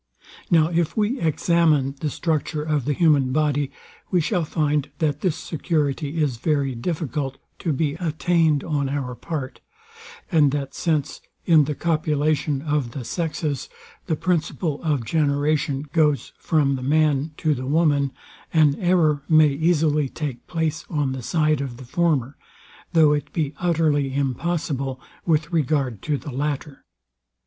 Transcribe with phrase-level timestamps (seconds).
[0.49, 3.69] Now if we examine the structure of the human body,
[4.09, 9.59] we shall find, that this security is very difficult to be attained on our part;
[10.31, 13.69] and that since, in the copulation of the sexes,
[14.07, 18.11] the principle of generation goes from the man to the woman,
[18.51, 22.35] an error may easily take place on the side of the former,
[22.93, 26.85] though it be utterly impossible with regard to the latter.